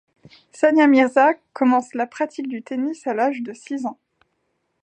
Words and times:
Sania 0.51 0.87
Mirza 0.87 1.35
commence 1.53 1.93
la 1.93 2.07
pratique 2.07 2.47
du 2.47 2.63
tennis 2.63 3.05
à 3.05 3.13
l'âge 3.13 3.43
de 3.43 3.53
six 3.53 3.85
ans. 3.85 3.99